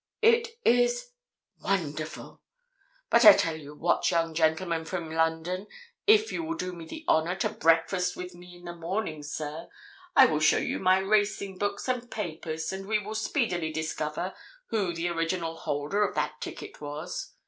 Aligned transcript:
"It 0.23 0.57
is—wonderful! 0.65 2.41
But 3.11 3.23
I 3.23 3.33
tell 3.33 3.55
you 3.55 3.75
what, 3.75 4.09
young 4.09 4.33
gentleman 4.33 4.83
from 4.83 5.11
London, 5.13 5.67
if 6.07 6.31
you 6.31 6.41
will 6.43 6.55
do 6.55 6.73
me 6.73 6.85
the 6.85 7.05
honour 7.07 7.35
to 7.35 7.49
breakfast 7.49 8.15
with 8.15 8.33
me 8.33 8.55
in 8.55 8.63
the 8.65 8.73
morning, 8.75 9.21
sir, 9.21 9.67
I 10.15 10.25
will 10.25 10.39
show 10.39 10.57
you 10.57 10.79
my 10.79 10.97
racing 10.97 11.59
books 11.59 11.87
and 11.87 12.09
papers 12.09 12.73
and 12.73 12.87
we 12.87 12.97
will 12.97 13.13
speedily 13.13 13.71
discover 13.71 14.33
who 14.69 14.91
the 14.91 15.07
original 15.09 15.55
holder 15.55 16.01
of 16.03 16.15
that 16.15 16.41
ticket 16.41 16.81
was. 16.81 17.35